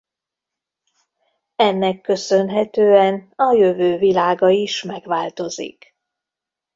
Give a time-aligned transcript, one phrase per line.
[1.55, 5.95] Ennek köszönhetően a jövő világa is megváltozik.